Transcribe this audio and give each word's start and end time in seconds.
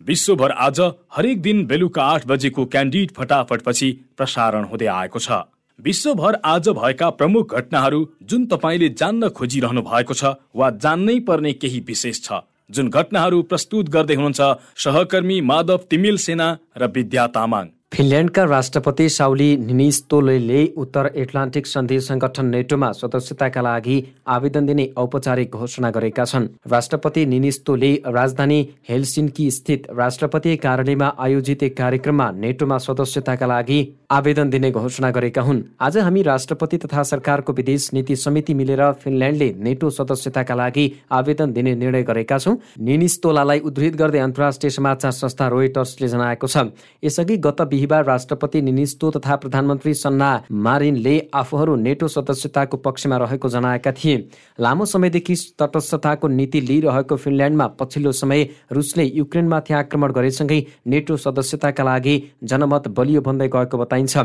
विश्वभर 0.00 0.50
आज 0.50 0.78
हरेक 1.16 1.40
दिन 1.42 1.64
बेलुका 1.66 2.02
आठ 2.02 2.26
बजेको 2.26 2.64
क्यान्डिड 2.66 3.10
फटाफटपछि 3.10 3.88
प्रसारण 4.16 4.64
हुँदै 4.64 4.86
आएको 4.86 5.18
छ। 5.18 5.40
विश्वभर 5.78 6.38
आज 6.44 6.68
भएका 6.68 7.08
प्रमुख 7.10 7.54
घटनाहरू 7.54 7.98
जुन 8.22 8.46
तपाईँले 8.46 8.88
जान्न 8.96 9.28
खोजिरहनु 9.28 9.82
भएको 9.82 10.14
छ 10.14 10.32
वा 10.56 10.70
जान्नै 10.78 11.18
पर्ने 11.20 11.52
केही 11.52 11.80
विशेष 11.86 12.22
छ। 12.22 12.40
जुन 12.70 12.88
घटनाहरू 12.90 13.42
प्रस्तुत 13.42 13.88
गर्दै 13.88 14.14
हुनुहुन्छ 14.14 14.40
सहकर्मी 14.78 15.40
माधव 15.42 15.84
तिमिल 15.90 16.16
सेना 16.16 16.48
र 16.76 16.90
विद्या 16.96 17.26
तामाङ। 17.36 17.68
फिनल्यान्डका 17.92 18.42
राष्ट्रपति 18.44 19.08
साउली 19.08 19.56
निनिस्तोले 19.58 20.64
उत्तर 20.76 21.10
एटलान्टिक 21.16 21.66
सन्धि 21.66 21.98
संगठन 22.00 22.46
नेटोमा 22.46 22.90
सदस्यताका 22.92 23.60
लागि 23.60 23.96
आवेदन 24.26 24.66
दिने 24.66 24.88
औपचारिक 24.96 25.50
घोषणा 25.50 25.90
गरेका 25.90 26.24
छन्। 26.24 26.46
राष्ट्रपति 26.70 27.24
निनिस्तोले 27.26 27.92
राजधानी 28.06 28.58
हेलसिन्की 28.88 29.50
स्थित 29.50 29.86
राष्ट्रपति 29.98 30.56
कार्यालयमा 30.56 31.12
आयोजित 31.18 31.62
एक 31.62 31.76
कार्यक्रममा 31.78 32.30
नेटोमा 32.32 32.78
सदस्यताका 32.78 33.46
लागि 33.46 33.80
आवेदन 34.10 34.50
दिने 34.50 34.70
घोषणा 34.70 35.10
गरेका 35.10 35.42
हुन्। 35.42 35.62
आज 35.80 35.98
हामी 35.98 36.22
राष्ट्रपति 36.22 36.78
तथा 36.78 37.02
सरकारको 37.02 37.52
विदेश 37.52 37.90
नीति 37.94 38.16
समिति 38.16 38.54
मिलेर 38.54 38.82
फिनल्यान्डले 38.94 39.52
नेटो 39.58 39.90
सदस्यताका 39.90 40.54
लागि 40.54 40.86
आवेदन 41.10 41.52
दिने 41.52 41.74
निर्णय 41.74 42.02
गरेका 42.04 42.38
छौँ। 42.38 42.56
निनिस्तोलालाई 42.80 43.58
उद्धृत 43.60 43.96
गर्दै 43.96 44.18
अन्तर्राष्ट्रिय 44.20 44.70
समाचार 44.70 45.12
संस्था 45.12 45.48
रोयटर्सले 45.48 46.08
जनाएको 46.08 46.46
छ। 46.46 46.66
यसअघि 47.04 47.36
गत 47.38 47.60
बिहिबार 47.80 48.04
राष्ट्रपति 48.04 48.60
निनिस्तो 48.62 49.10
तथा 49.10 49.36
प्रधानमन्त्री 49.36 49.92
सन्ना 49.94 50.28
मारिनले 50.52 51.14
आफूहरू 51.34 51.74
नेटो 51.76 52.08
सदस्यताको 52.10 52.76
पक्षमा 52.76 53.16
रहेको 53.16 53.48
जनाएका 53.48 53.92
थिए। 53.94 54.16
लामो 54.60 54.84
समयदेखि 54.84 55.34
तटस्थताको 55.58 56.28
नीति 56.30 56.60
लिइरहेको 56.60 57.16
फिनल्यान्डमा 57.16 57.66
पछिल्लो 57.80 58.12
समय 58.12 58.48
रुसले 58.72 59.04
युक्रेनमाथि 59.06 59.74
आक्रमण 59.74 60.12
गरेसँगै 60.12 60.60
नेटो 60.86 61.16
सदस्यताका 61.16 61.84
लागि 61.84 62.16
जनमत 62.44 62.88
बलियो 62.92 63.20
भन्दै 63.22 63.48
गएको 63.48 63.78
बताइन्छ। 63.78 64.16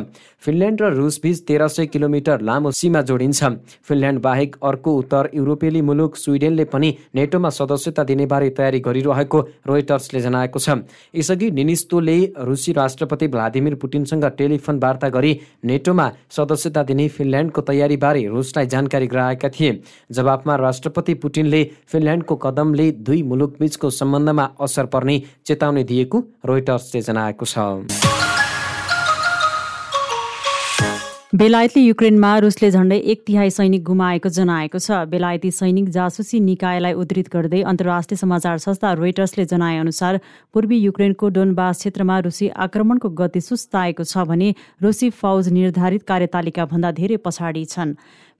फिनल्यान्ड 0.44 0.82
र 0.82 0.92
रुसबीच 0.96 1.40
तेह्र 1.48 1.68
सय 1.70 1.86
किलोमिटर 1.88 2.42
लामो 2.42 2.72
सीमा 2.74 3.02
जोडिन्छ। 3.08 3.44
फिनल्यान्ड 3.88 4.22
बाहेक 4.22 4.56
अर्को 4.64 4.98
उत्तर 4.98 5.30
युरोपेली 5.34 5.82
मुलुक 5.82 6.18
स्विडेनले 6.18 6.66
पनि 6.76 6.92
नेटोमा 7.16 7.50
सदस्यता 7.52 8.04
दिनेबारे 8.04 8.50
तयारी 8.52 8.80
गरिरहेको 8.82 9.40
रोयटर्सले 9.68 10.20
जनाएको 10.22 10.60
छ। 10.60 10.84
यसअघि 11.16 11.52
निनिस्तोले 11.54 12.20
रुसी 12.44 12.72
राष्ट्रपति 12.74 13.28
भ्लादिमिर 13.46 13.76
पुटिनसँग 13.76 14.26
टेलिफोन 14.38 14.80
वार्ता 14.80 15.10
गरी 15.10 15.32
नेटोमा 15.64 16.10
सदस्यता 16.32 16.84
दिने 16.84 17.08
फिनल्यान्डको 17.08 17.62
तयारीबारे 17.62 18.26
रुसलाई 18.28 18.66
जानकारी 18.66 19.08
गराएका 19.08 19.50
थिए। 19.50 19.72
जवाफमा 20.12 20.56
राष्ट्रपति 20.58 21.14
पुटिनले 21.22 21.64
फिनल्यान्डको 21.88 22.36
कदमले 22.42 22.92
दुई 23.06 23.22
मुलुकबीचको 23.24 23.90
सम्बन्धमा 23.92 24.50
असर 24.62 24.86
पर्ने 24.90 25.22
चेतावनी 25.46 25.84
दिएको 25.86 26.24
रोइटर्सले 26.46 27.02
जनाएको 27.02 27.46
छ। 27.46 28.25
बेलायतले 31.36 31.82
युक्रेनमा 31.82 32.28
रुसले 32.40 32.70
झण्डै 32.72 32.98
एक 33.12 33.24
तिहाई 33.28 33.50
सैनिक 33.52 33.84
गुमाएको 33.84 34.30
जनाएको 34.36 34.80
छ। 34.80 35.00
बेलायती 35.12 35.50
सैनिक 35.52 35.90
जासुसी 35.92 36.40
निकायलाई 36.40 36.94
उद्धृत 36.96 37.28
गर्दै 37.34 37.62
अन्तर्राष्ट्रिय 37.72 38.18
समाचार 38.18 38.58
संस्था 38.64 38.92
रोइटर्सले 38.96 39.46
जनाएअनुसार 39.52 40.20
पूर्वी 40.56 40.78
युक्रेनको 40.80 41.30
डोनबास 41.36 41.78
क्षेत्रमा 41.80 42.20
रुसी 42.28 42.48
आक्रमणको 42.66 43.10
गति 43.20 43.42
सुस्ताएको 43.44 44.04
छ 44.06 44.24
भने 44.32 44.54
रुसी 44.80 45.10
फौज 45.20 45.50
निर्धारित 45.60 46.04
कार्यतालिका 46.08 46.66
भन्दा 46.72 46.92
धेरै 47.02 47.18
पछाडि 47.28 47.66
छन्। 47.68 47.94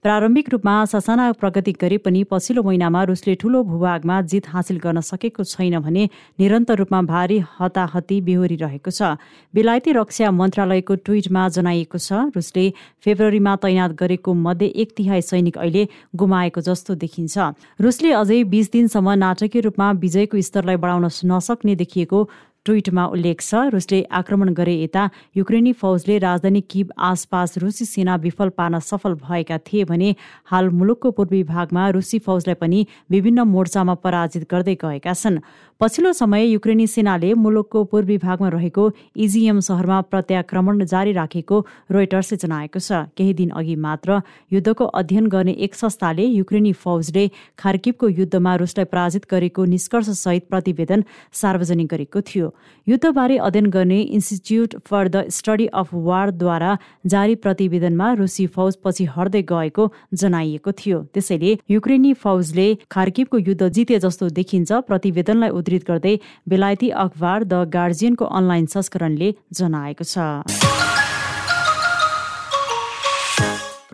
प्रारम्भिक 0.06 0.48
रूपमा 0.50 0.72
ससाना 0.84 1.24
प्रगति 1.32 1.72
गरे 1.72 1.96
पनि 1.98 2.22
पछिल्लो 2.30 2.62
महिनामा 2.62 3.02
रुसले 3.04 3.34
ठूलो 3.34 3.62
भूभागमा 3.64 4.20
जित 4.22 4.48
हासिल 4.48 4.78
गर्न 4.78 5.00
सकेको 5.02 5.44
छैन 5.44 5.78
भने 5.82 6.04
निरन्तर 6.38 6.78
रूपमा 6.78 7.00
भारी 7.02 7.38
हताहती 7.58 8.20
बेहोरिरहेको 8.22 8.90
छ। 8.90 9.18
बेलायती 9.54 9.92
रक्षा 9.98 10.30
मन्त्रालयको 10.30 10.94
ट्विटमा 11.02 11.48
जनाइएको 11.50 11.98
छ 11.98 12.30
रुसले 12.38 12.70
फेब्रुअरीमा 13.02 13.56
तैनात 13.58 13.98
गरेको 13.98 14.34
मध्ये 14.46 14.68
एक 14.78 14.94
तिहाई 14.96 15.26
सैनिक 15.26 15.58
अहिले 15.58 15.88
गुमाएको 16.14 16.60
जस्तो 16.62 16.94
देखिन्छ। 17.02 17.34
रुसले 17.82 18.12
अझै 18.14 18.42
बीस 18.46 18.70
दिनसम्म 18.72 19.18
नाटकीय 19.26 19.66
रूपमा 19.66 19.90
विजयको 19.98 20.40
स्तरलाई 20.40 20.76
बढाउन 20.78 21.10
नसक्ने 21.34 21.74
देखिएको 21.82 22.28
ट्विटमा 22.66 23.04
उल्लेख 23.08 23.40
छ 23.40 23.62
रुसले 23.72 24.02
आक्रमण 24.18 24.52
गरे 24.54 24.74
यता 24.74 25.08
युक्रेनी 25.36 25.72
फौजले 25.80 26.18
राजधानी 26.18 26.60
किब 26.70 26.92
आसपास 27.08 27.58
रुसी 27.58 27.84
सेना 27.86 28.16
विफल 28.24 28.48
पार्न 28.56 28.78
सफल 28.82 29.14
भएका 29.22 29.58
थिए 29.66 29.84
भने 29.86 30.14
हाल 30.46 30.70
मुलुकको 30.78 31.10
पूर्वी 31.12 31.42
भागमा 31.46 31.88
रुसी 31.96 32.18
फौजलाई 32.26 32.60
पनि 32.60 32.86
विभिन्न 33.10 33.48
मोर्चामा 33.48 33.94
पराजित 34.02 34.46
गर्दै 34.50 34.74
गएका 34.82 35.14
छन्। 35.14 35.40
पछिल्लो 35.80 36.12
समय 36.12 36.44
युक्रेनी 36.46 36.86
सेनाले 36.86 37.32
मुलुकको 37.36 37.82
पूर्वी 37.84 38.16
भागमा 38.18 38.48
रहेको 38.48 38.84
इजिएम 39.16 39.58
सहरमा 39.60 40.00
प्रत्याक्रमण 40.02 40.84
जारी 40.84 41.12
राखेको 41.12 41.58
रोइटर्सले 41.92 42.38
जनाएको 42.38 42.80
छ। 42.80 43.00
केही 43.12 43.34
दिन 43.36 43.50
अघि 43.52 43.74
मात्र 43.76 44.20
युद्धको 44.52 44.84
अध्ययन 44.96 45.26
गर्ने 45.28 45.52
एक 45.66 45.74
संस्थाले 45.74 46.24
युक्रेनी 46.24 46.72
फौजले 46.74 47.24
खार्किबको 47.58 48.08
युद्धमा 48.10 48.54
रुसलाई 48.56 48.84
पराजित 48.86 49.26
गरेको 49.30 49.64
निष्कर्षसहित 49.66 50.46
प्रतिवेदन 50.48 51.04
सार्वजनिक 51.34 51.88
गरेको 51.88 52.20
थियो। 52.22 52.48
युद्धबारे 52.86 53.36
अध्ययन 53.40 53.68
गर्ने 53.68 54.00
Institute 54.16 54.78
for 54.80 55.08
the 55.08 55.24
Study 55.30 55.66
of 55.74 55.92
वारद्वारा 56.08 56.72
जारी 57.06 57.34
प्रतिवेदनमा 57.44 58.12
रुसी 58.22 58.46
फौज 58.56 58.80
पछि 58.80 59.04
हट्दै 59.12 59.42
गएको 59.52 59.90
जनाइएको 60.24 60.72
थियो। 60.72 61.02
त्यसैले 61.12 61.52
युक्रेनी 61.70 62.14
फौजले 62.24 62.66
खार्किबको 62.90 63.44
युद्ध 63.44 63.68
जिते 63.68 63.98
जस्तो 64.00 64.32
देखिन्छ। 64.40 64.82
प्रतिवेदनलाई 64.88 65.64
उद्धृत 65.66 65.90
गर्दै 65.90 66.14
बेलायती 66.48 66.90
अखबार 67.04 67.44
द 67.44 67.62
गार्जियनको 67.74 68.32
अनलाइन 68.40 68.66
संस्करणले 68.76 69.34
जनाएको 69.60 70.04
छ। 70.06 70.75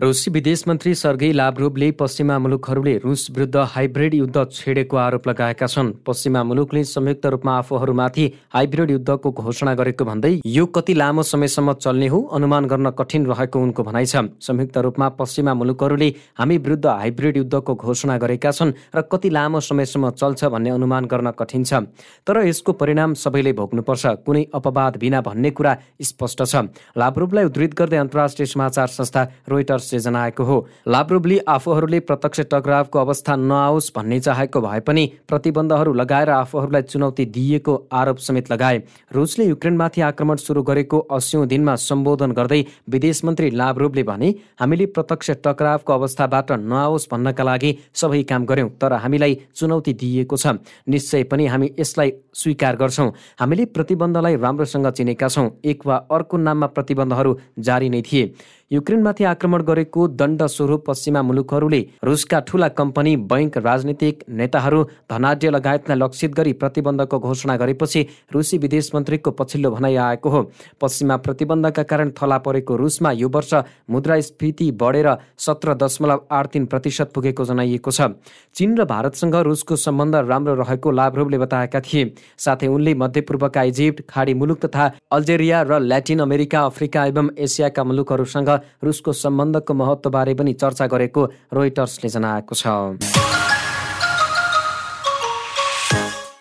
रुसी 0.03 0.31
विदेश 0.31 0.63
मन्त्री 0.67 0.93
सर्गेई 0.95 1.31
लाभ्रोभले 1.31 1.89
पश्चिमा 1.99 2.37
मुलुकहरूले 2.39 2.95
रुस 3.03 3.27
विरुद्ध 3.31 3.57
हाइब्रिड 3.73 4.13
युद्ध 4.13 4.43
छेडेको 4.51 4.97
आरोप 4.97 5.27
लगाएका 5.27 5.67
छन्। 5.67 5.91
पश्चिमा 6.05 6.41
मुलुकले 6.43 6.83
संयुक्त 6.83 7.25
रूपमा 7.25 7.53
आफूहरूमाथि 7.57 8.25
हाइब्रिड 8.53 8.91
युद्धको 8.91 9.31
घोषणा 9.31 9.73
गरेको 9.73 10.05
भन्दै 10.05 10.31
यो 10.45 10.65
कति 10.75 10.93
लामो 10.93 11.23
समयसम्म 11.23 11.73
चल्ने 11.79 12.07
हो 12.07 12.19
अनुमान 12.35 12.65
गर्न 12.67 12.89
कठिन 12.99 13.25
रहेको 13.25 13.59
उनको 13.59 13.83
भनाइ 13.83 14.05
छ। 14.05 14.15
संयुक्त 14.43 14.77
रूपमा 14.77 15.07
पश्चिमा 15.15 15.53
मुलुकहरूले 15.53 16.09
हामी 16.35 16.57
विरुद्ध 16.57 16.85
हाइब्रिड 16.85 17.37
युद्धको 17.37 17.75
घोषणा 17.75 18.17
गरेका 18.17 18.51
छन् 18.51 18.75
र 18.95 19.01
कति 19.07 19.29
लामो 19.29 19.59
समयसम्म 19.61 20.09
चल्छ 20.19 20.51
भन्ने 20.51 20.69
अनुमान 20.69 21.05
गर्न 21.07 21.31
कठिन 21.31 21.63
छ। 21.63 21.87
तर 22.27 22.43
यसको 22.43 22.71
परिणाम 22.75 23.13
सबैले 23.23 23.53
भोग्नुपर्छ। 23.53 24.05
कुनै 24.27 24.43
अपवाद 24.53 24.97
बिना 24.99 25.21
भन्ने 25.21 25.51
कुरा 25.55 25.77
स्पष्ट 26.03 26.43
छ। 26.43 26.67
लाभ्रोभलाई 26.91 27.45
उद्धृत 27.45 27.73
गर्दै 27.73 27.97
अन्तर्राष्ट्रिय 28.03 28.51
समाचार 28.51 28.87
संस्था 28.99 29.27
रोइटर्स 29.47 29.91
जनाएको 29.99 30.43
हो। 30.43 30.57
लाब्रुबली 30.87 31.37
आफूहरूले 31.47 31.99
प्रत्यक्ष 31.99 32.39
टकरावको 32.51 32.99
अवस्था 32.99 33.35
नआओस् 33.35 33.91
भन्ने 33.95 34.19
चाहेको 34.19 34.61
भए 34.61 34.79
पनि 34.79 35.05
प्रतिबन्धहरू 35.27 35.93
लगाएर 35.93 36.29
आफूहरूलाई 36.31 36.81
चुनौती 36.83 37.25
दिइएको 37.27 37.75
आरोप 37.91 38.17
समेत 38.19 38.51
लगाए। 38.51 38.81
रुसले 39.13 39.45
युक्रेनमाथि 39.45 40.01
आक्रमण 40.01 40.35
सुरु 40.37 40.63
गरेको 40.63 40.99
अस्यौँ 41.11 41.45
दिनमा 41.47 41.75
सम्बोधन 41.75 42.31
गर्दै 42.31 42.63
विदेश 42.89 43.23
मन्त्री 43.25 43.49
लाभ्रुबले 43.51 44.03
भने 44.03 44.33
हामीले 44.59 44.85
प्रत्यक्ष 44.85 45.31
टकरावको 45.43 45.93
अवस्थाबाट 45.93 46.51
नआओस् 46.51 47.07
भन्नका 47.11 47.43
लागि 47.43 47.77
सबै 47.93 48.23
काम 48.23 48.45
गर्यौँ 48.45 48.69
तर 48.81 48.93
हामीलाई 48.93 49.37
चुनौती 49.55 49.93
दिइएको 49.93 50.37
छ। 50.37 50.57
निश्चय 50.87 51.23
पनि 51.23 51.45
हामी 51.47 51.71
यसलाई 51.79 52.11
स्वीकार 52.33 52.75
गर्छौँ। 52.75 53.11
हामीले 53.39 53.65
प्रतिबन्धलाई 53.65 54.35
राम्रोसँग 54.35 54.87
चिनेका 54.89 55.27
छौँ। 55.27 55.49
एक 55.65 55.85
वा 55.85 55.95
अर्को 56.11 56.37
नाममा 56.37 56.67
प्रतिबन्धहरू 56.67 57.37
जारी 57.59 57.89
नै 57.89 58.01
थिए। 58.01 58.33
युक्रेनमाथि 58.71 59.23
आक्रमण 59.23 59.61
गरेको 59.61 60.07
दण्ड 60.19 60.43
स्वरूप 60.43 60.83
पश्चिमा 60.87 61.21
मुलुकहरूले 61.21 61.79
रुसका 62.03 62.39
ठूला 62.47 62.67
कम्पनी 62.69 63.15
बैंक 63.31 63.57
राजनीतिक 63.57 64.23
नेताहरू 64.29 64.83
धनाढ्य 65.11 65.49
लगायतलाई 65.49 65.97
लक्षित 65.97 66.33
गरी 66.35 66.53
प्रतिबन्धको 66.53 67.19
घोषणा 67.19 67.55
गरेपछि 67.57 68.01
रुसी 68.33 68.57
विदेश 68.57 68.89
मन्त्रीको 68.95 69.31
पछिल्लो 69.31 69.71
भनाइ 69.71 69.95
आएको 69.95 70.29
हो। 70.29 70.41
पश्चिमा 70.81 71.17
प्रतिबन्धका 71.17 71.83
कारण 71.83 72.11
थला 72.21 72.37
परेको 72.37 72.75
रुसमा 72.75 73.11
यो 73.13 73.29
वर्ष 73.29 73.53
मुद्रास्फीति 73.89 74.71
बढेर 74.81 75.09
सत्र 75.37 75.73
दशमलव 75.75 76.21
आठ 76.31 76.47
तिन 76.53 76.65
प्रतिशत 76.65 77.11
पुगेको 77.15 77.45
जनाइएको 77.45 77.91
छ। 77.91 78.09
चीन 78.55 78.77
र 78.77 78.85
भारतसँग 78.85 79.35
रुसको 79.43 79.75
सम्बन्ध 79.75 80.15
राम्रो 80.15 80.53
रहेको 80.55 80.91
लाभ्रोभले 80.93 81.37
बताएका 81.37 81.79
थिए। 81.81 82.13
साथै 82.37 82.67
उनले 82.69 82.95
मध्यपूर्वका 82.95 83.63
इजिप्ट 83.63 84.01
खाडी 84.09 84.33
मुलुक 84.33 84.65
तथा 84.65 84.91
अल्जेरिया 85.11 85.61
र 85.61 85.79
ल्याटिन 85.81 86.19
अमेरिका 86.21 86.65
अफ्रिका 86.65 87.05
एवं 87.05 87.29
एसियाका 87.37 87.83
मुलुकहरूसँग 87.83 88.52
रुसको 88.83 89.11
सम्बन्धको 89.13 89.73
महत्त्वबारे 89.73 90.33
पनि 90.33 90.53
चर्चा 90.53 90.87
गरेको 90.87 91.21
रोइटर्सले 91.53 92.09
जनाएको 92.09 92.53
छ। 92.55 93.32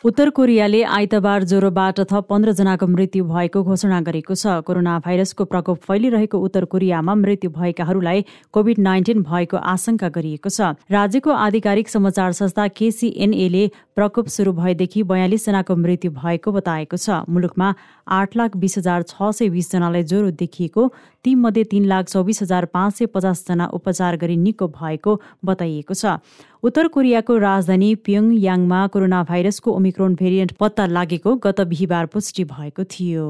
उत्तर 0.05 0.31
कोरियाले 0.31 0.83
आइतबार 0.83 1.45
ज्वरोबाट 1.45 2.01
थप 2.11 2.27
पन्ध्रजनाको 2.29 2.87
मृत्यु 2.87 3.25
भएको 3.25 3.63
घोषणा 3.63 4.01
गरेको 4.03 4.35
छ। 4.35 4.55
कोरोना 4.67 4.99
भाइरसको 4.99 5.45
प्रकोप 5.47 5.79
फैलिरहेको 5.79 6.39
उत्तर 6.41 6.65
कोरियामा 6.67 7.15
मृत्यु 7.15 7.51
भएकाहरूलाई 7.53 8.25
कोभिड 8.51 8.79
नाइन्टिन 8.83 9.23
भएको 9.23 9.57
आशंका 9.57 10.09
गरिएको 10.11 10.51
छ। 10.51 10.75
राज्यको 10.91 11.31
आधिकारिक 11.31 11.89
समाचार 11.89 12.33
संस्था 12.35 12.67
केसीएनएले 12.75 13.65
प्रकोप 13.95 14.27
सुरु 14.27 14.53
भएदेखि 14.59 15.03
बयालिसजनाको 15.07 15.77
मृत्यु 15.77 16.11
भएको 16.19 16.53
बताएको 16.53 16.97
छ। 16.99 17.23
मुलुकमा 17.31 17.75
आठ 18.11 18.37
लाख 18.37 18.57
बिस 18.59 18.79
हजार 18.79 19.03
छ 19.07 19.31
सय 19.31 19.55
बिसजनालाई 19.55 20.03
ज्वरो 20.03 20.31
देखिएको 20.35 20.93
तीमध्ये 21.25 21.65
तीन 21.71 21.85
लाख 21.87 22.11
चौबिस 22.11 22.43
हजार 22.43 22.65
पाँच 22.75 22.95
सय 22.95 23.07
पचासजना 23.07 23.71
उपचार 23.71 24.17
गरी 24.19 24.37
निको 24.37 24.67
भएको 24.75 25.21
बताइएको 25.45 25.95
छ। 25.95 26.19
उत्तर 26.63 26.89
कोरियाको 26.89 27.37
राजधानी 27.39 27.95
प्योङयाङमा 28.07 28.81
कोरोना 28.87 29.23
भाइरसको 29.31 29.73
ओमिक्रोन 29.73 30.15
भेरिएन्ट 30.15 30.53
पत्ता 30.61 30.87
लागेको 30.87 31.35
गत 31.37 31.61
बिहिबार 31.61 32.07
पुष्टि 32.07 32.45
भएको 32.45 32.85
थियो। 32.85 33.25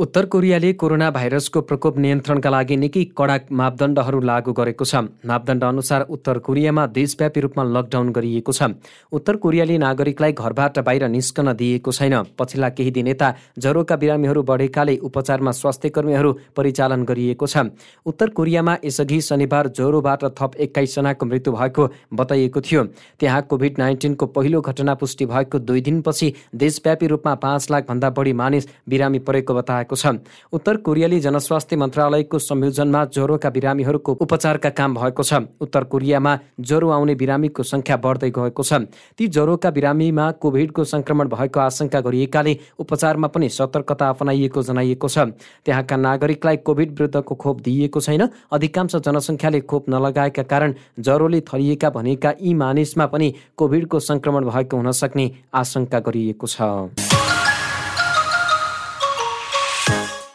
उत्तर 0.00 0.26
कोरियाले 0.26 0.72
कोरोना 0.80 1.10
भाइरसको 1.10 1.60
प्रकोप 1.60 1.96
नियन्त्रणका 1.98 2.50
लागि 2.50 2.76
निकै 2.76 3.02
कडा 3.12 3.36
मापदण्डहरू 3.52 4.20
लागू 4.20 4.52
गरेको 4.56 4.84
छ। 4.84 4.96
मापदण्ड 5.28 5.64
अनुसार 5.64 6.04
उत्तर 6.08 6.38
कोरियामा 6.40 6.86
देशव्यापी 6.88 7.40
रूपमा 7.40 7.64
लकडाउन 7.68 8.08
गरिएको 8.10 8.52
छ। 8.52 8.80
उत्तर 9.12 9.36
कोरियाले 9.36 9.76
नागरिकलाई 9.78 10.32
घरबाट 10.32 10.78
बाहिर 10.80 11.04
निस्कन 11.06 11.52
दिएको 11.52 11.92
छैन। 11.92 12.16
पछिल्ला 12.32 12.68
केही 12.70 12.90
दिन 12.90 13.08
यता 13.08 13.28
ज्वरोका 13.60 13.96
बिरामीहरू 13.96 14.42
बढेकाले 14.42 14.96
उपचारमा 15.04 15.52
स्वास्थ्य 15.52 15.88
कर्मीहरू 15.92 16.32
परिचालन 16.56 17.04
गरिएको 17.04 17.46
छ। 17.46 17.68
उत्तर 18.06 18.32
कोरियामा 18.32 18.76
यसअघि 18.84 19.20
शनिबार 19.20 19.68
ज्वरोबाट 19.76 20.24
थप 20.40 20.56
एक्काइसजनाको 20.64 21.26
मृत्यु 21.26 21.52
भएको 21.52 21.88
बताइएको 22.14 22.60
थियो। 22.62 22.84
त्यहाँ 23.20 23.42
कोभिड 23.44 23.78
नाइन्टिनको 23.78 24.32
पहिलो 24.32 24.60
घटना 24.62 24.94
पुष्टि 24.96 25.26
भएको 25.26 25.58
दुई 25.60 25.80
दिनपछि 25.82 26.32
देशव्यापी 26.56 27.06
रूपमा 27.12 27.34
पाँच 27.36 27.70
लाखभन्दा 27.70 28.10
बढी 28.16 28.32
मानिस 28.40 28.68
बिरामी 28.88 29.18
परेको 29.28 29.54
बताएको 29.54 29.88
भएको 29.90 29.96
छ। 29.96 30.22
उत्तर 30.52 30.76
कोरियाली 30.76 31.20
जनस्वास्थ्य 31.20 31.76
मन्त्रालयको 31.76 32.38
संयोजनमा 32.38 33.04
ज्वरोका 33.06 33.50
बिरामीहरूको 33.50 34.12
उपचारका 34.20 34.70
काम 34.70 34.94
भएको 34.94 35.22
छ। 35.22 35.34
उत्तर 35.60 35.84
कोरियामा 35.84 36.38
ज्वरो 36.60 36.90
आउने 36.90 37.14
बिरामीको 37.14 37.62
सङ्ख्या 37.62 37.96
बढ्दै 37.96 38.30
गएको 38.30 38.62
छ। 38.62 38.72
ती 39.18 39.28
ज्वरोका 39.28 39.70
बिरामीमा 39.70 40.30
कोभिडको 40.38 40.84
सङ्क्रमण 40.84 41.28
भएको 41.28 41.60
आशंका 41.60 42.00
गरिएकाले 42.00 42.56
उपचारमा 42.78 43.28
पनि 43.28 43.48
सतर्कता 43.48 44.08
अपनाइएको 44.08 44.62
जनाइएको 44.62 45.08
छ। 45.08 45.18
त्यहाँका 45.66 45.96
नागरिकलाई 45.96 46.56
कोभिड 46.62 46.90
विरुद्धको 46.92 47.34
खोप 47.34 47.60
दिइएको 47.60 48.00
छैन। 48.00 48.28
अधिकांश 48.52 48.96
जनसङ्ख्याले 48.96 49.60
खोप 49.60 49.90
नलगाएका 49.90 50.42
कारण 50.42 50.74
ज्वरोले 50.98 51.40
थरिएका 51.42 51.90
भनेका 51.90 52.30
यी 52.40 52.54
मानिसमा 52.54 53.06
पनि 53.06 53.34
कोभिडको 53.56 53.98
सङ्क्रमण 54.00 54.44
भएको 54.46 54.76
हुन 54.76 54.90
सक्ने 54.92 55.30
आशंका 55.54 55.98
गरिएको 56.00 56.46
छ। 56.46 57.09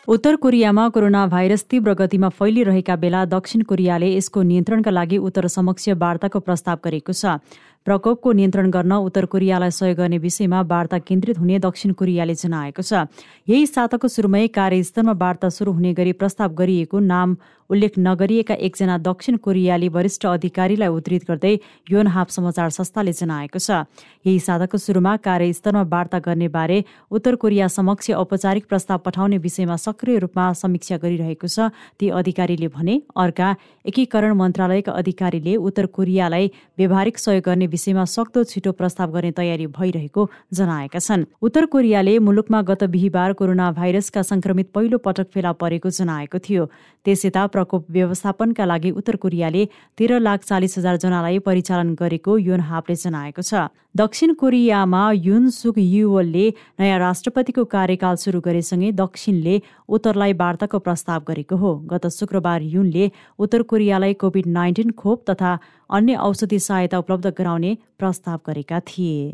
उत्तर 0.07 0.36
कोरियामा 0.36 0.88
कोरोना 0.90 1.25
भाइरस 1.28 1.63
तीव्र 1.66 1.94
गतिमा 1.94 2.30
फैलिरहेका 2.30 2.96
बेला 2.96 3.24
दक्षिण 3.25 3.62
कोरियाले 3.62 4.10
यसको 4.16 4.42
नियन्त्रणका 4.42 4.92
लागि 4.92 5.18
उत्तर 5.18 5.48
समक्ष 5.50 5.90
वार्ताको 5.98 6.40
प्रस्ताव 6.40 6.78
गरेको 6.84 7.13
छ। 7.13 7.42
प्रकोपको 7.86 8.32
नियन्त्रण 8.32 8.70
गर्न 8.72 8.94
उत्तर 9.06 9.26
कोरियालाई 9.30 9.72
सहयोग 9.72 9.98
गर्ने 9.98 10.18
विषयमा 10.18 10.62
वार्ता 10.66 10.98
केन्द्रित 11.00 11.38
हुने 11.40 11.60
दक्षिण 11.62 11.92
कोरियाले 11.94 12.34
जनाएको 12.36 12.82
छ। 12.82 13.06
यही 13.48 13.66
साताको 13.68 14.08
सुरुमै 14.10 14.48
कार्यस्थलमा 14.50 15.14
वार्ता 15.14 15.50
सुरु 15.54 15.72
हुने 15.72 15.94
गरी 15.94 16.14
प्रस्ताव 16.18 16.50
गरिएको 16.56 17.00
नाम 17.00 17.38
उल्लेख 17.70 17.94
नगरिएका 17.98 18.54
एकजना 18.66 18.98
दक्षिण 19.06 19.38
कोरियाली 19.38 19.88
वरिष्ठ 19.90 20.26
अधिकारीलाई 20.26 20.90
उद्धृत 20.90 21.24
गर्दै 21.30 21.54
योनहाप 21.92 22.30
समाचार 22.30 22.70
संस्थाले 22.70 23.14
जनाएको 23.14 23.60
छ। 23.60 23.86
यही 24.26 24.40
साताको 24.40 24.78
सुरुमा 24.78 25.16
कार्यस्थलमा 25.22 25.82
वार्ता 25.86 26.20
गर्ने 26.26 26.48
बारे 26.50 26.84
उत्तर 27.12 27.36
कोरिया 27.38 27.68
समक्ष 27.70 28.12
औपचारिक 28.18 28.66
प्रस्ताव 28.66 28.98
पठाउने 29.06 29.38
विषयमा 29.38 29.78
सक्रिय 29.78 30.18
रूपमा 30.26 30.46
समीक्षा 30.58 30.98
गरिरहेको 30.98 31.48
छ। 31.48 31.70
ती 32.02 32.10
अधिकारीले 32.18 32.68
भने 32.74 33.02
अर्का 33.14 33.50
एकीकरण 33.86 34.34
मन्त्रालयका 34.34 34.92
अधिकारीले 34.94 35.56
उत्तर 35.62 35.86
कोरियालाई 35.94 36.52
व्यवहारिक 36.78 37.18
सहयोग 37.18 37.44
गर्ने 37.46 37.74
विषयमा 37.75 38.06
सक्दो 38.07 38.44
छिटो 38.45 38.72
प्रस्ताव 38.72 39.12
गर्ने 39.12 39.31
तयारी 39.36 39.68
भइरहेको 39.75 40.30
जनाएका 40.54 41.00
छन्। 41.00 41.25
उत्तर 41.42 41.66
कोरियाले 41.68 42.18
मुलुकमा 42.19 42.62
गत 42.63 42.83
बिहिबार 42.89 43.33
कोरोना 43.36 43.72
भाइरसका 43.74 44.22
संक्रमित 44.24 44.72
पहिलो 44.72 44.98
पटक 44.98 45.27
फेला 45.33 45.51
परेको 45.54 45.89
जनाएको 45.92 46.39
थियो। 46.39 46.66
त्यस 47.06 47.25
यता 47.25 47.45
प्रकोप 47.48 47.86
व्यवस्थापनका 47.92 48.66
लागि 48.66 48.92
उत्तर 48.94 49.16
कोरियाले 49.19 49.68
तेह्र 49.98 50.19
लाख 50.19 50.44
चालिस 50.44 50.77
हजार 50.77 50.98
जनालाई 50.98 51.39
परिचालन 51.42 51.94
गरेको 51.95 52.38
युन 52.39 52.60
हापले 52.69 52.95
जनाएको 52.95 53.42
छ। 53.42 53.68
दक्षिण 53.95 54.33
कोरियामा 54.33 55.01
युन 55.16 55.50
सुक 55.50 55.77
युवलले 55.77 56.45
नयाँ 56.80 57.00
राष्ट्रपतिको 57.00 57.63
कार्यकाल 57.66 58.16
सुरु 58.16 58.39
गरेसँगै 58.42 58.92
दक्षिणले 58.92 59.56
उत्तरलाई 59.90 60.34
वार्ताको 60.34 60.80
प्रस्ताव 60.80 61.24
गरेको 61.28 61.56
हो। 61.56 61.76
गत 61.92 62.08
शुक्रबार 62.10 62.62
युनले 62.64 63.12
उत्तर 63.40 63.62
कोरियालाई 63.64 64.14
कोभिड 64.14 64.48
नाइन्टिन 64.50 64.92
खोप 64.94 65.30
तथा 65.30 65.58
अन्य 65.90 66.16
औषधि 66.22 66.60
सहायता 66.60 66.98
उपलब्ध 67.00 67.34
गराउने 67.38 67.78
प्रस्ताव 68.00 68.40
गरेका 68.48 68.80
थिए। 68.80 69.34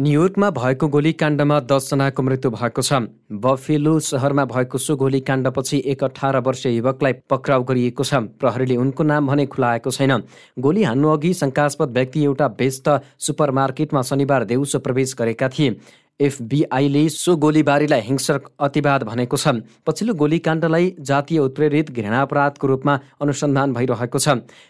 न्युयोर्कमा 0.00 0.48
भएको 0.50 0.86
गोलीकाण्डमा 0.88 1.58
दसजनाको 1.70 2.22
मृत्यु 2.22 2.50
भएको 2.50 2.82
छ। 2.82 2.92
बफेलो 3.30 3.92
सहरमा 4.00 4.44
भएको 4.44 4.78
सो 4.78 4.96
गोलीकाण्डपछि 4.96 5.82
एक 5.86 6.02
अठार 6.04 6.38
वर्षीय 6.42 6.74
युवकलाई 6.76 7.12
पक्राउ 7.30 7.62
गरिएको 7.62 8.02
छ। 8.02 8.14
प्रहरीले 8.34 8.76
उनको 8.76 9.02
नाम 9.04 9.26
भने 9.26 9.46
खुलाएको 9.46 9.90
छैन। 9.90 10.12
गोली 10.58 10.82
हान्नु 10.82 11.08
अघि 11.08 11.32
शङ्कास्पद 11.34 11.94
व्यक्ति 11.94 12.24
एउटा 12.24 12.46
व्यस्त 12.58 12.88
सुपरमार्केटमा 13.18 14.02
शनिबार 14.02 14.44
देउसो 14.44 14.78
प्रवेश 14.82 15.14
गरेका 15.14 15.48
थिए। 15.48 15.78
एफबिआईले 16.20 17.08
सो 17.08 17.34
गोलीबारीलाई 17.36 18.00
हिंसक 18.00 18.42
अतिवाद 18.60 19.02
भनेको 19.02 19.36
छ। 19.36 19.48
पछिल्लो 19.82 20.14
गोलीकाण्डलाई 20.14 20.94
जातीय 21.00 21.38
उत्प्रेरित 21.38 21.90
घृणापराधको 21.90 22.66
रूपमा 22.66 22.94
अनुसन्धान 23.18 23.72
भइरहेको 23.74 24.18
छ। 24.18 24.28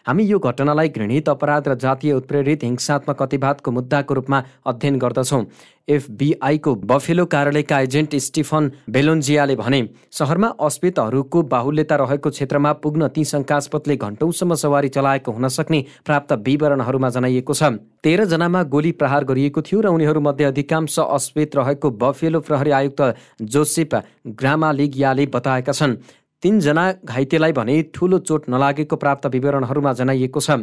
हामी 0.08 0.24
यो 0.24 0.38
घटनालाई 0.40 0.88
घृणित 0.88 1.28
अपराध 1.28 1.68
र 1.68 1.74
जातीय 1.76 2.12
उत्प्रेरित 2.14 2.64
हिंसात्मक 2.64 3.22
अतिवादको 3.22 3.70
मुद्दाको 3.70 4.14
रूपमा 4.14 4.42
अध्ययन 4.64 4.96
गर्दछौँ। 4.98 5.44
एफबिआईको 5.88 6.74
बफेलो 6.84 7.24
कार्यालयका 7.26 7.78
एजेन्ट 7.80 8.14
स्टिफन 8.16 8.70
बेलोन्जियाले 8.90 9.56
भने 9.56 9.80
सहरमा 10.10 10.48
अस्पेतहरूको 10.60 11.42
बाहुल्यता 11.44 11.96
रहेको 11.96 12.30
क्षेत्रमा 12.30 12.72
पुग्न 12.80 13.08
ती 13.08 13.24
शङ्कास्पदले 13.24 13.96
घन्टौसम्म 13.98 14.54
सवारी 14.54 14.88
चलाएको 14.88 15.32
हुन 15.32 15.48
सक्ने 15.50 15.84
प्राप्त 16.06 16.32
विवरणहरूमा 16.46 17.08
जनाइएको 17.10 17.54
छ। 17.54 17.72
तेह्रजनामा 18.04 18.62
गोली 18.72 18.92
प्रहार 18.94 19.24
गरिएको 19.24 19.62
थियो 19.62 19.80
र 19.80 19.86
उनीहरूमध्ये 19.92 20.46
अधिकांश 20.46 20.98
अस्पेत 21.00 21.56
रहेको 21.56 21.90
बफेलो 22.00 22.40
प्रहरी 22.40 22.70
आयुक्त 22.70 23.02
जोसेफ 23.42 23.94
ग्रामालिगियाले 24.40 25.26
बताएका 25.28 25.72
छन्। 25.72 25.96
तीनजना 26.44 26.82
घाइतेलाई 27.04 27.52
भने 27.52 27.74
ठूलो 27.94 28.18
चोट 28.20 28.48
नलागेको 28.50 28.96
प्राप्त 28.96 29.26
विवरणहरूमा 29.26 29.92
जनाइएको 29.92 30.40
छ। 30.40 30.56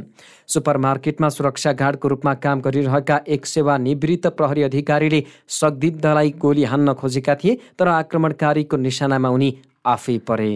सुपरमार्केटमा 0.47 1.29
सुरक्षा 1.29 1.71
गार्डको 1.73 2.07
रूपमा 2.07 2.33
काम 2.43 2.61
गरिरहेका 2.61 3.19
एक 3.27 3.45
सेवानिवृत्त 3.45 4.27
प्रहरी 4.37 4.63
अधिकारीले 4.63 5.23
संदिग्धलाई 5.49 6.29
गोली 6.37 6.63
हान्न 6.65 6.93
खोजेका 6.93 7.35
थिए 7.35 7.57
तर 7.79 7.87
आक्रमणकारीको 7.87 8.77
निशानामा 8.77 9.29
उनी 9.29 9.49
आफै 9.87 10.17
परे। 10.29 10.51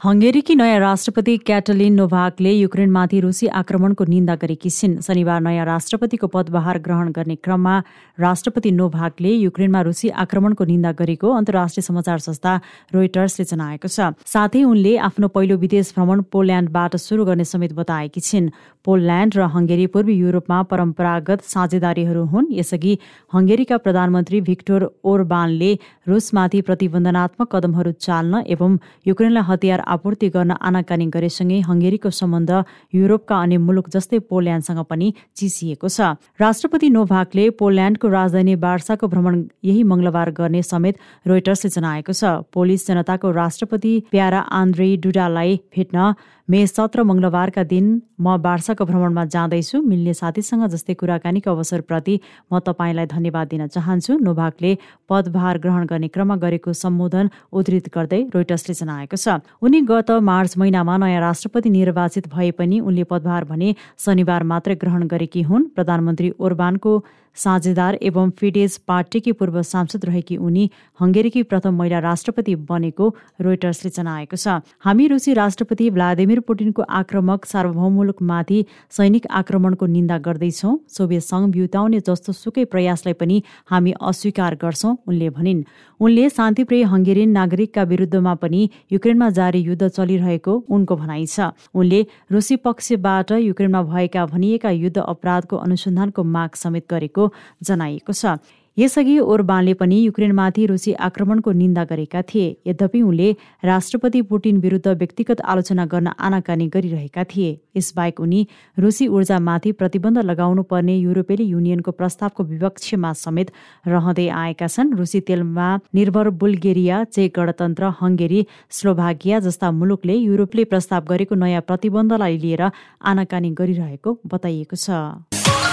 हङ्गेरीकी 0.00 0.54
नयाँ 0.56 0.78
राष्ट्रपति 0.80 1.36
क्याटलिन 1.38 1.94
नोभाकले 1.94 2.52
युक्रेनमाथि 2.52 3.18
रुसी 3.20 3.46
आक्रमणको 3.52 4.04
निन्दा 4.08 4.34
गरेकी 4.40 4.70
छिन्। 4.72 4.94
शनिबार 5.04 5.40
नयाँ 5.44 5.64
राष्ट्रपतिको 5.66 6.26
पदभार 6.26 6.78
ग्रहण 6.80 7.10
गर्ने 7.12 7.36
क्रममा 7.36 7.74
राष्ट्रपति 8.16 8.70
नोभाकले 8.72 9.28
युक्रेनमा 9.28 9.80
रुसी 9.84 10.08
आक्रमणको 10.24 10.64
निन्दा 10.64 10.92
गरेको 10.96 11.28
अन्तर्राष्ट्रिय 11.36 11.84
समाचार 11.84 12.18
संस्था 12.18 12.52
रोइटर्सले 12.96 13.44
जनाएको 13.44 13.88
छ। 13.92 14.16
साथै 14.24 14.64
उनले 14.64 14.96
आफ्नो 15.04 15.28
पहिलो 15.36 15.56
विदेश 15.60 15.92
भ्रमण 15.92 16.22
पोल्यान्डबाट 16.32 16.96
सुरु 16.96 17.24
गर्ने 17.28 17.44
समेत 17.44 17.72
बताएकी 17.76 18.20
छिन्। 18.24 18.48
पोल्यान्ड 18.84 19.32
र 19.36 19.40
हङ्गेरी 19.54 19.86
पूर्वी 19.92 20.14
युरोपमा 20.16 20.58
परम्परागत 20.70 21.40
साझेदारीहरू 21.44 22.22
हुन्। 22.32 22.46
यसअघि 22.52 22.92
हङ्गेरीका 23.34 23.76
प्रधानमन्त्री 23.84 24.40
भिक्टोर 24.40 24.82
ओरबानले 25.04 25.70
रुसमाथि 26.08 26.60
प्रतिबन्धनात्मक 26.68 27.48
कदमहरू 27.54 27.92
चाल्न 28.06 28.42
एवं 28.48 28.78
युक्रेनलाई 29.06 29.44
हतियार 29.50 29.80
आपूर्ति 29.94 30.28
गर्न 30.36 30.52
आनाकानी 30.68 31.06
गरेसँगै 31.16 31.58
हङ्गेरीको 31.68 32.10
सम्बन्ध 32.10 32.50
युरोपका 32.94 33.36
अन्य 33.42 33.58
मुलुक 33.66 33.88
जस्तै 33.90 34.18
पोल्यान्डसँग 34.30 34.80
पनि 34.90 35.12
चिसिएको 35.36 35.88
छ। 35.88 36.16
राष्ट्रपति 36.40 36.88
नोभाकले 36.90 37.44
पोल्यान्डको 37.60 38.08
राजधानी 38.08 38.56
बार्साको 38.64 39.06
भ्रमण 39.08 39.34
यही 39.64 39.82
मंगलबार 39.92 40.30
गर्ने 40.40 40.62
समेत 40.64 40.94
रोइटर्सले 41.26 41.70
जनाएको 41.70 42.12
छ। 42.12 42.22
पोलिस 42.50 42.86
जनताको 42.88 43.30
राष्ट्रपति 43.32 43.92
प्यारा 44.10 44.40
आन्द्रे 44.60 44.88
डुडालाई 45.04 45.56
भेट्न 45.76 46.14
मे 46.48 46.66
सत्र 46.66 47.02
मङ्गलबारका 47.06 47.62
दिन 47.62 47.86
म 48.20 48.36
बार्साको 48.70 48.86
भ्रमणमा 48.86 49.24
जाँदैछु। 49.26 49.82
मिल्ने 49.82 50.14
साथीसँग 50.14 50.70
जस्तै 50.70 50.94
कुराकानीको 50.94 51.50
अवसरप्रति 51.50 52.14
म 52.52 52.58
तपाईँलाई 52.62 53.06
धन्यवाद 53.10 53.46
दिन 53.50 53.66
चाहन्छु। 53.66 54.22
नोभाकले 54.22 54.70
पदभार 55.10 55.58
ग्रहण 55.58 55.82
गर्ने 55.90 56.08
क्रममा 56.14 56.36
गरेको 56.38 56.70
सम्बोधन 56.72 57.30
उद्धृत 57.50 57.90
गर्दै 57.90 58.20
रोइटर्सले 58.30 58.74
जनाएको 58.78 59.16
छ। 59.18 59.42
उनी 59.58 59.80
गत 59.90 60.10
मार्च 60.22 60.54
महिनामा 60.54 60.96
नयाँ 61.02 61.20
राष्ट्रपति 61.20 61.70
निर्वाचित 61.70 62.30
भए 62.30 62.50
पनि 62.54 62.78
उनले 62.80 63.04
पदभार 63.10 63.44
भने 63.50 63.74
शनिबार 63.98 64.42
मात्रै 64.46 64.74
ग्रहण 64.78 65.02
गरेकी 65.10 65.42
हुन्। 65.42 65.68
प्रधानमन्त्री 65.74 66.30
ओर्बानको 66.38 66.92
साझेदार 67.36 67.98
एवं 68.02 68.30
फिडेज 68.38 68.76
पार्टीकी 68.88 69.32
पूर्व 69.32 69.60
सांसद 69.62 70.04
रहेकी 70.04 70.36
उनी 70.38 70.70
हङ्गेरीकी 71.00 71.42
प्रथम 71.42 71.74
महिला 71.74 71.98
राष्ट्रपति 72.00 72.54
बनेको 72.70 73.08
रोइटर्सले 73.40 73.90
जनाएको 73.90 74.36
छ। 74.36 74.60
हामी 74.84 75.06
रुसी 75.08 75.34
राष्ट्रपति 75.34 75.90
भ्लादिमिर 75.90 76.40
पुटिनको 76.40 76.82
आक्रमक 77.00 77.44
सार्वभौम 77.46 77.92
मुलुकमाथि 77.92 78.64
सैनिक 78.90 79.26
आक्रमणको 79.32 79.86
निन्दा 79.86 80.18
गर्दैछौँ। 80.18 80.74
सोभियत 80.88 81.22
सङ्घ 81.22 81.46
बिउताउने 81.52 82.00
जस्तो 82.00 82.32
सुकै 82.32 82.64
प्रयासलाई 82.66 83.14
पनि 83.14 83.42
हामी 83.70 83.92
अस्वीकार 84.02 84.54
गर्छौँ 84.62 84.96
उनले 85.06 85.30
भनिन्। 85.30 85.64
उनले 86.00 86.28
शान्तिप्रिय 86.30 86.82
हङ्गेरियन 86.92 87.30
नागरिकका 87.30 87.82
विरुद्धमा 87.84 88.34
पनि 88.42 88.60
युक्रेनमा 88.92 89.28
जारी 89.30 89.60
युद्ध 89.60 89.88
चलिरहेको 89.88 90.52
उनको 90.68 90.96
भनाइ 90.96 91.26
छ। 91.26 91.50
उनले 91.74 92.00
रुसी 92.32 92.56
पक्षबाट 92.64 93.32
युक्रेनमा 93.40 93.82
भएका 93.84 94.26
भनिएका 94.26 94.70
युद्ध 94.70 94.98
अपराधको 94.98 95.56
अनुसन्धानको 95.58 96.24
माग 96.24 96.54
समेत 96.56 96.86
गरेको 96.90 97.19
जनाइएको 97.62 98.12
छ। 98.12 98.38
यसअघि 98.76 99.18
ओरबानले 99.18 99.72
पनि 99.74 99.96
युक्रेनमाथि 100.00 100.64
रुसी 100.66 100.92
आक्रमणको 101.06 101.52
निन्दा 101.52 101.84
गरेका 101.84 102.20
थिए। 102.22 102.56
यद्यपि 102.66 103.00
उनले 103.02 103.28
राष्ट्रपति 103.64 104.20
पुटिन 104.22 104.56
विरुद्ध 104.60 104.86
व्यक्तिगत 104.86 105.40
आलोचना 105.42 105.84
गर्न 105.84 106.08
आनाकानी 106.16 106.66
गरिरहेका 106.68 107.24
थिए। 107.24 107.50
यसबाहेक 107.76 108.20
उनी 108.20 108.46
रुसी 108.78 109.06
ऊर्जामाथि 109.08 109.72
प्रतिबन्ध 109.72 110.18
लगाउनु 110.20 110.62
पर्ने 110.62 110.96
युरोपेली 110.96 111.44
युनियनको 111.44 111.90
प्रस्तावको 111.90 112.44
विपक्षमा 112.44 113.12
समेत 113.12 113.50
रहँदै 113.86 114.28
आएका 114.30 114.66
छन्। 114.66 114.94
रुसी 114.96 115.20
तेलमा 115.28 115.68
निर्भर 115.94 116.30
बुल्गेरिया 116.40 117.04
चेक 117.04 117.36
गणतन्त्र 117.36 117.92
हङ्गेरी 118.00 118.46
स्लोभाकिया 118.70 119.40
जस्ता 119.40 119.70
मुलुकले 119.72 120.14
युरोपले 120.14 120.64
प्रस्ताव 120.70 121.04
गरेको 121.10 121.34
नयाँ 121.34 121.66
प्रतिबन्धलाई 121.68 122.38
लिएर 122.38 122.62
आनाकानी 123.02 123.50
गरिरहेको 123.60 124.18
बताइएको 124.24 124.76
छ। 124.78 125.69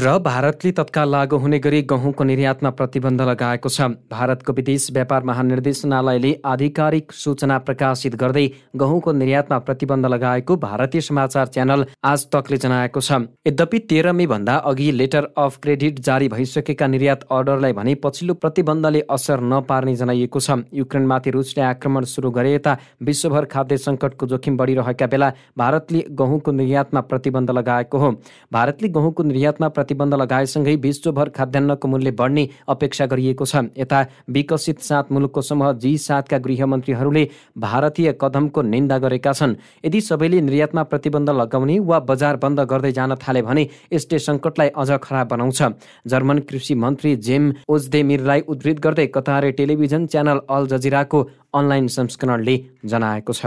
र 0.00 0.18
भारतले 0.18 0.70
तत्काल 0.72 1.10
लागू 1.10 1.36
हुने 1.36 1.58
गरी 1.58 1.80
गहुँको 1.82 2.24
निर्यातमा 2.24 2.70
प्रतिबन्ध 2.70 3.20
लगाएको 3.20 3.68
छ। 3.68 3.80
भारतको 4.08 4.52
विदेश 4.52 4.86
व्यापार 4.92 5.24
महानिर्देशनालयले 5.24 6.30
आधिकारिक 6.42 7.12
सूचना 7.12 7.58
प्रकाशित 7.60 8.14
गर्दै 8.16 8.46
गहुँको 8.74 9.12
निर्यातमा 9.12 9.58
प्रतिबन्ध 9.60 10.06
लगाएको 10.06 10.56
भारतीय 10.56 11.00
समाचार 11.00 11.46
च्यानल 11.48 11.84
आज 12.02 12.26
तकले 12.32 12.56
जनाएको 12.56 13.00
छ। 13.00 13.18
यद्यपि 13.46 13.78
तेह्र 13.90 14.12
मे 14.12 14.26
भन्दा 14.26 14.54
अघि 14.70 14.90
लेटर 14.92 15.28
अफ 15.36 15.58
क्रेडिट 15.58 16.00
जारी 16.00 16.28
भइसकेका 16.28 16.86
निर्यात 16.86 17.26
अर्डरलाई 17.30 17.72
भने 17.72 17.94
पछिल्लो 18.00 18.34
प्रतिबन्धले 18.36 19.04
असर 19.10 19.44
नपार्ने 19.52 19.96
जनाइएको 19.96 20.40
छ। 20.40 20.58
युक्रेनमाथि 20.80 21.30
रुसले 21.30 21.62
आक्रमण 21.66 22.04
सुरु 22.06 22.30
गरे 22.30 22.54
यता 22.54 22.76
विश्वभर 23.02 23.50
खाद्य 23.52 23.78
सङ्कटको 23.80 24.26
जोखिम 24.32 24.56
बढिरहेका 24.56 25.06
बेला 25.08 25.30
भारतले 25.58 26.04
गहुँको 26.16 26.52
निर्यातमा 26.54 27.00
प्रतिबन्ध 27.12 27.50
लगाएको 27.52 27.98
हो। 27.98 28.10
भारतले 28.52 28.88
गहुँको 28.90 29.22
निर्यातमा 29.24 29.68
प्रतिबन्ध 29.90 30.14
लगाएसँगै 30.14 30.74
विश्वभर 30.78 31.28
खाद्यान्नको 31.34 31.88
मूल्य 31.88 32.10
बढ्ने 32.12 32.48
अपेक्षा 32.68 33.06
गरिएको 33.06 33.44
छ। 33.44 33.74
यता 33.74 34.06
विकसित 34.30 34.80
सात 34.80 35.10
मुलुकको 35.12 35.42
समूह 35.42 35.72
जी 35.74 35.96
सातका 35.98 36.38
गृहमन्त्रीहरूले 36.38 37.24
भारतीय 37.58 38.12
कदमको 38.14 38.62
निन्दा 38.62 38.98
गरेका 39.00 39.32
छन्। 39.32 39.56
यदि 39.84 40.00
सबैले 40.00 40.40
निर्यातमा 40.40 40.82
प्रतिबन्ध 40.86 41.30
लगाउने 41.32 41.78
वा 41.80 41.98
बजार 42.06 42.36
बन्द 42.38 42.60
गर्दै 42.70 42.92
जान 42.92 43.14
थाले 43.18 43.42
भने 43.42 43.68
यसले 43.92 44.18
सङ्कटलाई 44.20 44.68
अझ 44.70 44.90
खराब 45.02 45.26
बनाउँछ। 45.28 45.62
जर्मन 46.06 46.38
कृषि 46.46 46.74
मन्त्री 46.76 47.16
जेम 47.18 47.52
ओजदेमिरलाई 47.68 48.40
उद्धृत 48.46 48.78
गर्दै 48.78 49.06
कतारे 49.10 49.50
टेलिभिजन 49.58 50.06
च्यानल 50.06 50.40
अल 50.48 50.66
जजिराको 50.70 51.26
अनलाइन 51.50 51.86
संस्करणले 51.90 52.56
जनाएको 52.86 53.32
छ। 53.32 53.42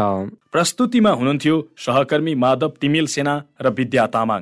प्रस्तुतिमा 0.51 1.11
हुनुहुन्थ्यो 1.13 1.55
सहकर्मी 1.79 2.35
माधव 2.35 2.71
तिमिल 2.81 3.07
सेना 3.07 3.41
र 3.61 3.69
विद्या 3.71 4.07
तामाङ। 4.11 4.41